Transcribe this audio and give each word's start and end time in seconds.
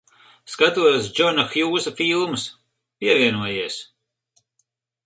Skatos 0.53 1.09
Džona 1.17 1.45
Hjūsa 1.51 1.93
filmas. 2.01 2.47
Pievienojies. 3.05 3.79